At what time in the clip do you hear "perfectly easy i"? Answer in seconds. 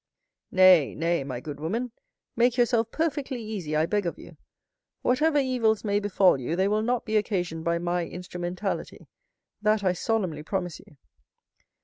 2.89-3.85